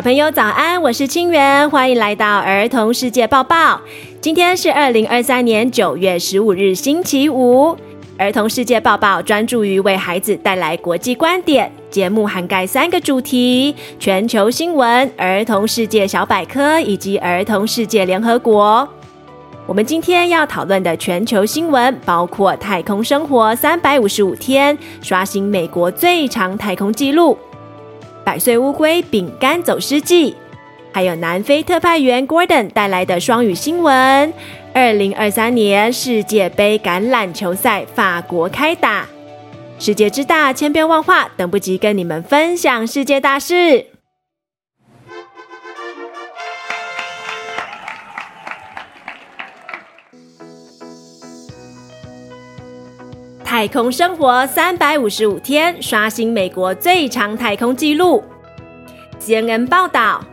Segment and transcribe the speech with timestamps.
[0.00, 3.78] 小朋友早安，我是清源，欢迎来到儿童世界报报。
[4.18, 7.76] 今天是二零二三年九月十五日，星期五。
[8.16, 18.88] 儿童世界报报专注于为孩子带来国际观点，节目涵盖三个主题：全球新闻、儿童世界小百科以及儿童世界联合国。
[19.66, 27.36] 我们今天要讨论的全球新闻包括太空生活三百五十五天，刷新美国最长太空纪录；
[28.30, 30.36] 百岁乌龟饼干走失记，
[30.92, 34.32] 还有南非特派员 Gordon 带来的双语新闻。
[34.72, 39.04] 二零二三年世界杯橄榄球赛法国开打，
[39.80, 43.86] 世界之大，千变万化，等不及跟你们分享世界大事。
[53.60, 58.24] 太空生活三百五十五天，刷新美国最长太空纪录。
[59.20, 60.24] CNN 报道，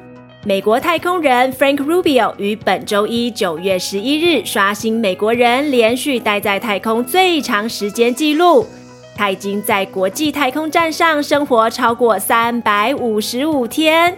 [0.46, 8.66] 美国太空人 Frank Rubio 于本周一九月十一日刷新美国人连续待在太空最长时间纪录。
[9.14, 14.18] 他已经在国际太空站上生活超过三百五十五天。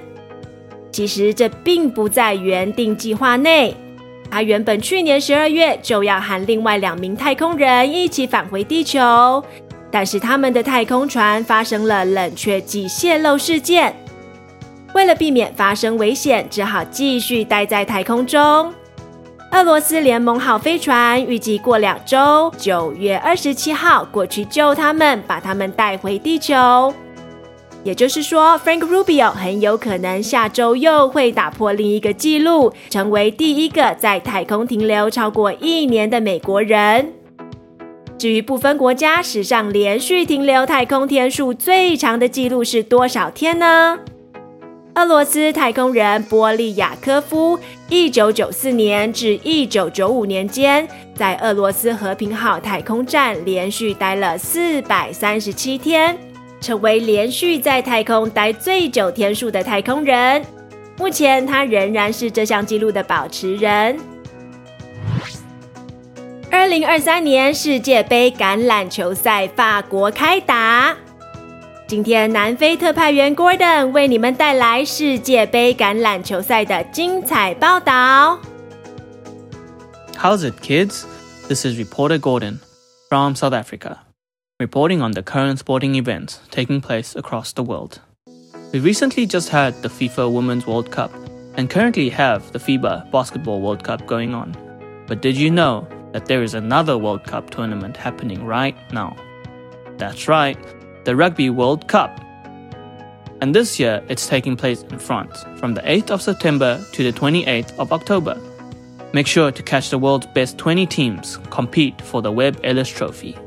[0.91, 3.75] 其实这并不在原定计划内。
[4.31, 9.43] 他原本去年十二月就要和另外两名太空人一起返回地球，
[9.89, 13.93] 但是他们的太空船发生了冷却剂泄漏事件。
[14.93, 18.73] 为了避免发生危险，只好继续待在太空中。
[19.51, 26.93] 俄罗斯联盟号飞船预计过两周，九月二十七号过去救他们，把他们带回地球。
[27.83, 37.13] 也就是说，Frank Rubio 很有可能下周又会打破另一个纪录，成为第一个在太空停留超过一年的美国人。
[38.17, 43.97] 至于不分国家史上连续停留太空天数最长的纪录是多少天呢？
[44.95, 47.57] 俄罗斯太空人波利亚科夫，
[47.87, 50.85] 一九九四年至一九九五年间，
[51.15, 56.17] 在俄罗斯和平号太空站连续待了四百三十七天。
[56.61, 60.45] 成为连续在太空待最久天数的太空人，
[60.97, 63.97] 目前他仍然是这项纪录的保持人。
[66.51, 70.95] 二零二三年世界杯橄榄球赛法国开打，
[71.87, 78.39] 今天南非特派员 Gordon 为你们带来世界杯橄榄球赛的精彩报道。
[80.17, 81.05] How's it, kids?
[81.47, 82.59] This is reporter Gordon
[83.07, 84.08] from South Africa.
[84.59, 88.01] Reporting on the current sporting events taking place across the world.
[88.73, 91.13] We recently just had the FIFA Women's World Cup
[91.55, 94.57] and currently have the FIBA Basketball World Cup going on.
[95.07, 99.15] But did you know that there is another World Cup tournament happening right now?
[99.97, 100.57] That's right,
[101.05, 102.19] the Rugby World Cup.
[103.39, 107.17] And this year it's taking place in France from the 8th of September to the
[107.17, 108.37] 28th of October.
[109.13, 113.37] Make sure to catch the world's best 20 teams compete for the Webb Ellis Trophy.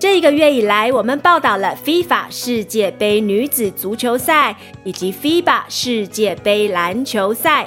[0.00, 7.66] 这一个月以来，我们报道了 FIFA 世界杯女子足球赛以及 FIBA 世界杯篮球赛。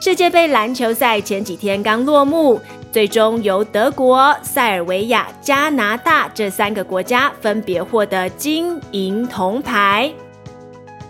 [0.00, 2.60] 世界杯篮球赛前几天刚落幕，
[2.90, 10.12] 最终由德国、塞尔维亚、加拿大这三个国家分别获得金银铜牌。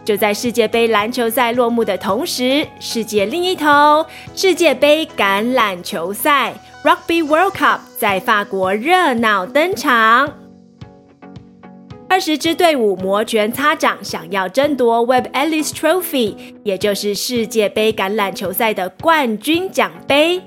[0.04, 4.04] 就在世界杯篮球赛落幕的同时，世界另一头，
[4.34, 6.52] 世界杯橄榄球赛
[6.84, 10.34] Rugby World Cup 在法国热闹登场。
[12.10, 20.42] 二十支队伍摩拳擦掌，想要争夺 Webb Ellis Trophy，也就是世界杯橄榄球赛的冠军奖杯。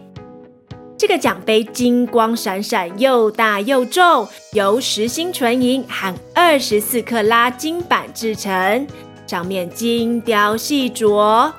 [0.95, 8.85] 这个奖杯金光闪闪，又大又重，由实心纯银和二十四克拉金板制成。
[9.25, 11.51] 上面精雕细琢，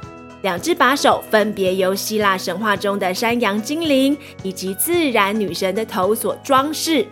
[0.42, 7.06] 两只把手分别由希腊神话中的山羊精灵以及自然女神的头所装饰。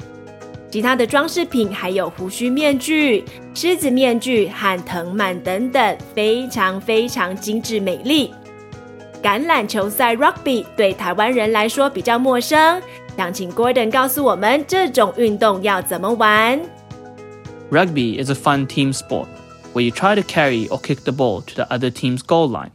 [0.70, 3.24] 其他的装饰品还有胡须面具、
[3.54, 8.32] 狮子面具和藤蔓等等，非常非常精致美丽。
[9.22, 12.80] 橄榄球赛 Rugby 对台湾人来说比较陌生，
[13.16, 16.60] 想请 Gordon 告诉我们这种运动要怎么玩。
[17.70, 19.26] Rugby is a fun team sport.
[19.76, 22.70] where you try to carry or kick the ball to the other team's goal line.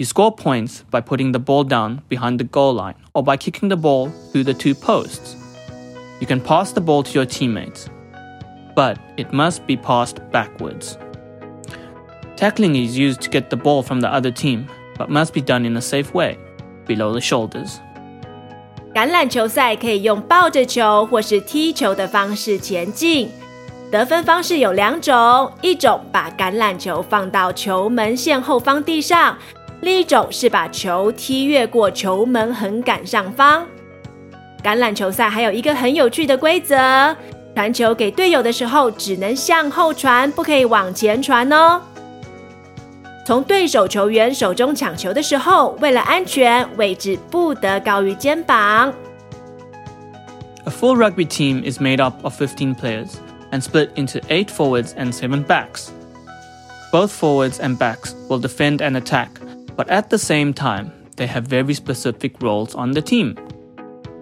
[0.00, 3.68] You score points by putting the ball down behind the goal line or by kicking
[3.68, 5.36] the ball through the two posts.
[6.20, 7.90] You can pass the ball to your teammates,
[8.74, 10.96] but it must be passed backwards.
[12.36, 15.66] Tackling is used to get the ball from the other team, but must be done
[15.66, 16.38] in a safe way,
[16.86, 17.78] below the shoulders.
[18.94, 23.28] 橄榄球赛可以用抱着球或是踢球的方式前进。
[23.92, 29.36] 得分方式有两种，一种把橄榄球放到球门线后方地上，
[29.84, 33.66] 另一种是把球踢越过球门横杆上方。
[34.62, 37.16] 橄榄球赛还有一个很有趣的规则：
[37.54, 41.80] 传球给队友的时候，只能向后传，不可以往前传哦。
[43.26, 48.92] 从对手球员手中抢球的时候，为了安全，位置不得高于肩膀。
[50.64, 53.12] A full rugby team is made up of 15 players
[53.50, 55.88] and split into 8 forwards and 7 backs.
[56.92, 59.28] Both forwards and backs will defend and attack,
[59.76, 63.36] but at the same time, they have very specific roles on the team.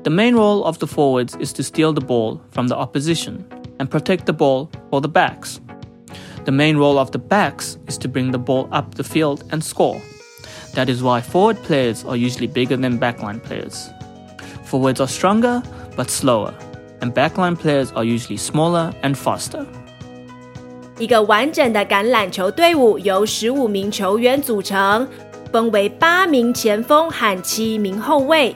[0.05, 3.45] The main role of the forwards is to steal the ball from the opposition
[3.79, 5.61] and protect the ball for the backs.
[6.45, 9.63] The main role of the backs is to bring the ball up the field and
[9.63, 10.01] score.
[10.75, 13.91] That is why forward players are usually bigger than backline players.
[14.65, 15.63] Forwards are stronger
[15.97, 16.55] but slower,
[17.01, 19.67] and backline players are usually smaller and faster.
[20.99, 25.09] 一个完整的橄榄球队伍由十五名球员组成，
[25.54, 28.56] 分为八名前锋和七名后卫。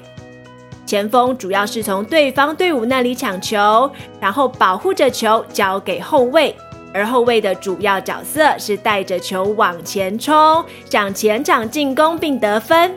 [0.84, 6.56] 前锋主要是从对方队伍那里抢球，然后保护着球交给后卫，
[6.92, 12.96] 而后卫的主要角色是带着球往前冲，向前场进攻并得分。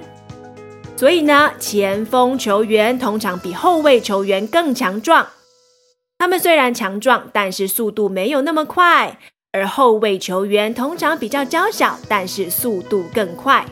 [0.97, 5.27] 所以呢，前锋球员通常比后卫球员更强壮。
[6.19, 9.19] 他们虽然强壮，但是速度没有那么快，
[9.53, 13.67] 而后卫球员通常比较娇小，但是速度更快。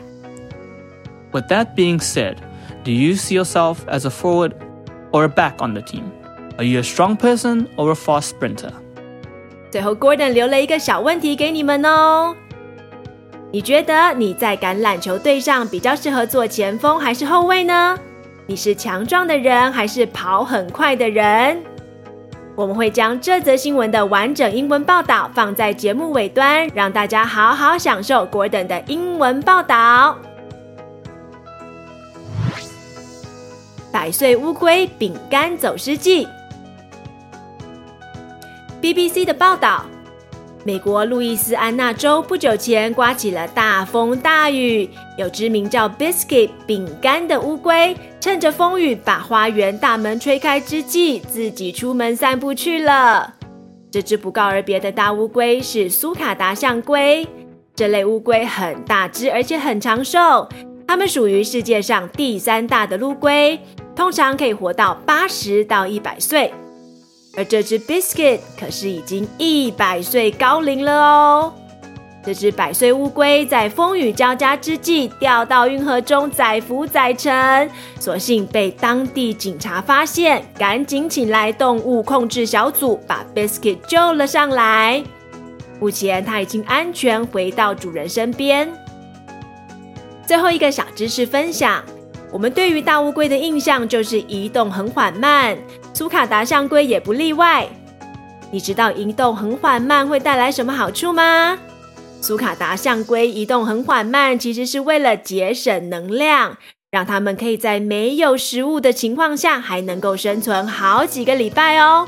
[1.31, 2.37] With that being said,
[2.83, 4.53] Do you see yourself as a forward
[5.11, 6.11] or a back on the team?
[6.57, 8.71] Are you a strong person or a fast sprinter?
[9.69, 12.35] 最后，Gordon 留了一个小问题给你们哦。
[13.51, 17.97] 你觉得你在橄榄球队上比较适合做前锋还是后卫呢？
[18.47, 21.61] 你是强壮的人还是跑很快的人？
[22.55, 30.17] 我们会将这则新闻的完整英文报道放在节目尾端，让大家好好享受 Gordon 的英文报道。
[33.91, 36.27] 百岁乌龟饼干走失记。
[38.81, 39.85] BBC 的报道：
[40.63, 53.33] 美国路易斯安那州不久前刮起了大风大雨，有只名叫 Biscuit 饼干的乌龟，趁着风雨把花园大门吹开之际，自己出门散步去了。
[53.91, 57.27] 这只不告而别的大乌龟是苏卡达象龟，
[57.75, 60.47] 这类乌龟很大只，而且很长寿，
[60.89, 63.59] 它们属于世界上第三大的陆龟。
[63.95, 66.51] 通常可以活到八十到一百岁，
[67.37, 71.53] 而这只 Biscuit 可是已经一百岁高龄了哦。
[72.25, 77.69] 这只百岁乌龟在风雨交加之际掉到运河中载浮载沉，
[77.99, 85.03] 所幸被当地警察发现，赶紧请来动物控制小组把 Biscuit 救了上来。
[85.79, 88.67] 目前它已经安全回到主人身边。
[90.29, 91.83] 最后一个小知识分享。
[92.31, 95.57] 我们对于大乌龟的印象就是移动很缓慢，
[95.91, 97.67] 苏卡达象龟也不例外。
[98.51, 101.57] 你知道移动很缓慢会带来什么好处吗？
[102.21, 106.57] 苏卡达象龟移动很缓慢，其实是为了节省能量，
[106.91, 112.07] 让它们可以在没有食物的情况下还能够生存好几个礼拜哦。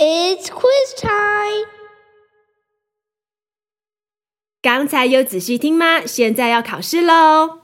[0.00, 1.66] It's quiz time！
[4.62, 6.02] 刚才有仔细听吗？
[6.06, 7.62] 现在要考试喽！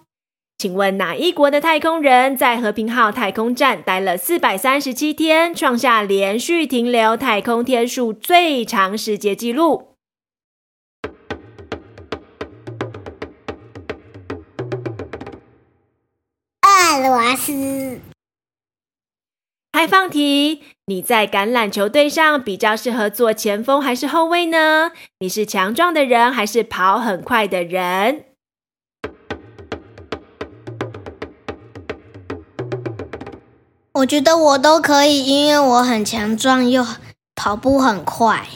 [0.58, 9.94] 请问哪一国的太空人在和平号太空站待了四百三十七天，创下连续停留太空天数最长世界纪录？
[16.62, 18.13] 俄罗斯。
[19.74, 24.92] 开放题：你在橄榄球队上比较适合做前锋还是后卫呢？
[25.18, 28.26] 你是强壮的人还是跑很快的人？
[33.94, 36.86] 我觉得我都可以，因为我很强壮又
[37.34, 38.46] 跑步很快。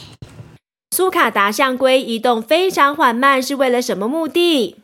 [0.95, 4.77] 苏卡达象龟移动非常缓慢，是为了什么目的？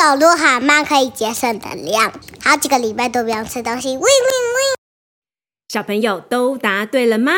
[0.00, 2.10] 走路很慢，可以节省能量，
[2.42, 3.90] 好几个礼拜都不用吃东西。
[3.90, 4.10] 喂喂喂！
[5.68, 7.32] 小朋友都答对了吗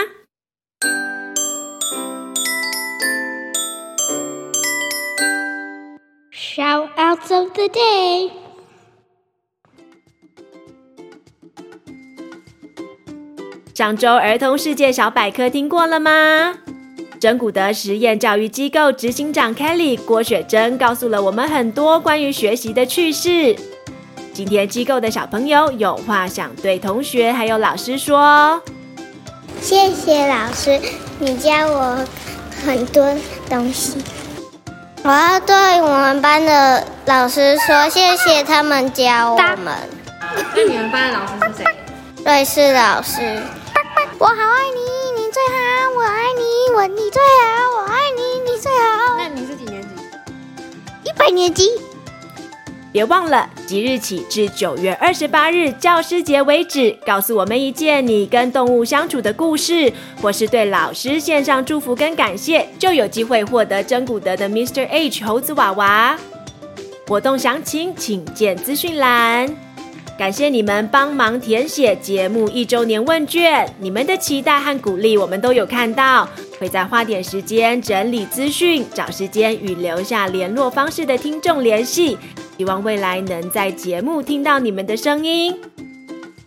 [6.32, 8.30] ？Shoutouts of the day。
[13.74, 16.58] 上周儿童世界小百科听过了吗？
[17.22, 23.54] 珍古德实验教育机构执行长 Kelly 郭雪珍告诉了我们很多关于学习的趣事。
[24.32, 28.60] 今天机构的小朋友有话想对同学还有老师说。
[29.60, 30.80] 谢谢老师，
[31.20, 32.04] 你教我
[32.66, 33.14] 很多
[33.48, 34.02] 东西。
[35.04, 39.72] 我要对我们班的老师说谢谢，他们教我们。
[40.56, 41.74] 那你们班的老师是谁？
[42.24, 43.40] 瑞士老师。
[44.18, 44.91] 我好爱你，
[46.62, 49.16] 爱你，我你最好，我爱你，你最好。
[49.18, 49.88] 那你是几年级？
[51.02, 51.68] 一百年级。
[52.92, 64.86] 别忘了，即日起至九月二十八日教师节为止，告诉我们一件你跟动物相处的故事，或是对老师献上祝福跟感谢，就有机会获得真古德的 Mr.
[64.86, 66.16] H 猴子娃娃。
[67.08, 69.52] 活动详情请见资讯栏。
[70.18, 76.28] 感谢你们帮忙填写节目一周年问卷，你们的期待和鼓励我们都有看到，
[76.62, 82.16] 会再花点时间整理资讯，找时间与留下联络方式的听众联系。
[82.56, 85.52] 希望未来能在节目听到你们的声音。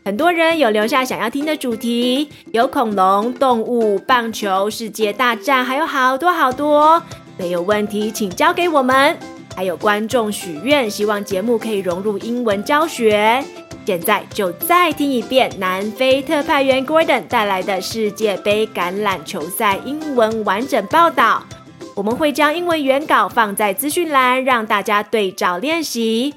[0.05, 7.03] 很多人有留下想要听的主题，有恐龙、动物、棒球、世界大战，还有好多好多。
[7.37, 9.17] 没有问题，请交给我们。
[9.53, 13.43] 还有观众许愿，希望节目可以融入英文教学。
[13.86, 21.44] 现在就再听一遍南非特派员 Gordon 带来的世界杯橄榄球赛英文完整报道。
[21.96, 26.34] 我们会将英文原稿放在资讯栏，让大家对照练习。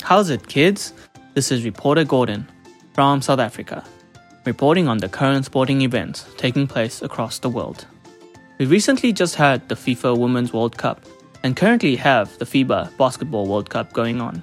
[0.00, 0.90] How's it, kids?
[1.34, 2.44] This is reporter Gordon
[2.94, 3.82] from South Africa,
[4.44, 7.86] reporting on the current sporting events taking place across the world.
[8.58, 11.00] We recently just had the FIFA Women's World Cup
[11.42, 14.42] and currently have the FIBA Basketball World Cup going on.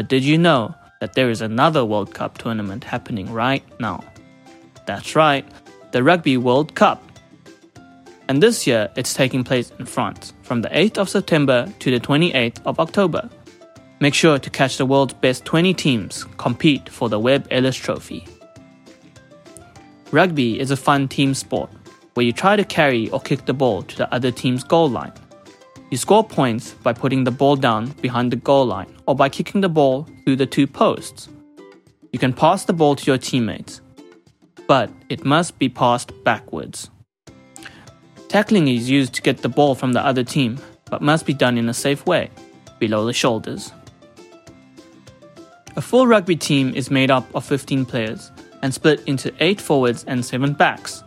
[0.00, 4.02] But did you know that there is another World Cup tournament happening right now?
[4.86, 5.44] That's right,
[5.92, 7.02] the Rugby World Cup
[8.26, 12.00] and this year it's taking place in France from the 8th of September to the
[12.00, 13.28] 28th of October.
[14.00, 18.26] Make sure to catch the world's best 20 teams compete for the Webb Ellis Trophy.
[20.12, 21.68] Rugby is a fun team sport
[22.14, 25.12] where you try to carry or kick the ball to the other team's goal line.
[25.90, 29.60] You score points by putting the ball down behind the goal line or by kicking
[29.60, 31.28] the ball through the two posts.
[32.12, 33.80] You can pass the ball to your teammates,
[34.68, 36.90] but it must be passed backwards.
[38.28, 41.58] Tackling is used to get the ball from the other team, but must be done
[41.58, 42.30] in a safe way,
[42.78, 43.72] below the shoulders.
[45.74, 48.30] A full rugby team is made up of 15 players
[48.62, 51.02] and split into 8 forwards and 7 backs.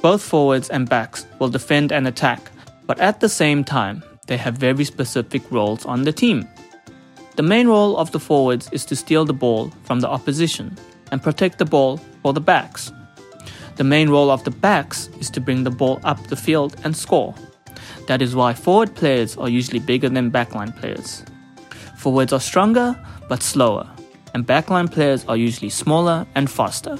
[0.00, 2.49] Both forwards and backs will defend and attack,
[2.90, 6.48] but at the same time, they have very specific roles on the team.
[7.36, 10.76] The main role of the forwards is to steal the ball from the opposition
[11.12, 12.90] and protect the ball for the backs.
[13.76, 16.96] The main role of the backs is to bring the ball up the field and
[16.96, 17.32] score.
[18.08, 21.24] That is why forward players are usually bigger than backline players.
[21.96, 23.88] Forwards are stronger but slower,
[24.34, 26.98] and backline players are usually smaller and faster.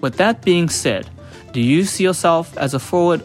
[0.00, 1.10] With that being said,
[1.50, 3.24] do you see yourself as a forward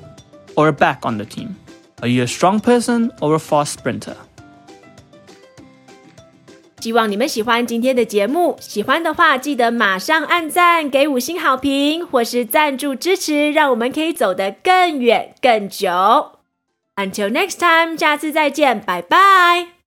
[0.55, 1.57] or a back on the team?
[2.01, 4.17] Are you a strong person or a fast sprinter?
[6.81, 15.89] 希望你们喜欢今天的节目，喜欢的话记得马上按赞、给五星好评，或是赞助支持，让我们可以走得更远、更久。
[16.97, 19.80] Until next time，下次再见，拜拜。